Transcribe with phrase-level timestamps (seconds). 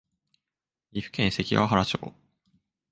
[0.91, 2.13] 岐阜県関ケ原町